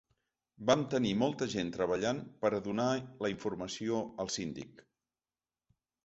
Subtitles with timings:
[0.67, 2.87] Vam tenir molta gent treballant per a donar
[3.25, 4.81] la informació al síndic.